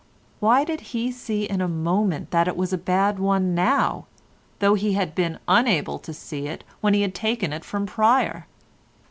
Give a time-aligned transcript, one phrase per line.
[0.39, 4.07] Why did he see in a moment that it was a bad one now,
[4.57, 8.47] though he had been unable to see it when he had taken it from Pryer?